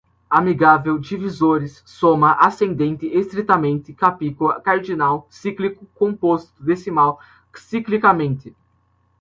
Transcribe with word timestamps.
amigável, 0.27 0.97
divisores, 0.97 1.83
soma, 1.85 2.33
ascendente, 2.39 3.05
estritamente, 3.05 3.93
capicua, 3.93 4.59
cardinal, 4.59 5.27
cíclico, 5.29 5.85
composto, 5.95 6.51
decimal, 6.63 7.19
ciclicamente 7.53 8.55